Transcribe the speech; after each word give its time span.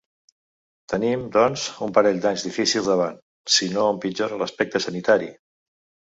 Tenim, 0.91 1.25
doncs, 1.33 1.65
un 1.87 1.91
parell 1.97 2.17
d’anys 2.23 2.45
difícils 2.47 2.89
davant… 2.91 3.19
si 3.57 3.67
no 3.75 3.83
empitjora 3.91 4.39
l’aspecte 4.41 4.81
sanitari. 4.87 5.29